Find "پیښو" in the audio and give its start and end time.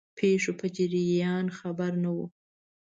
0.17-0.51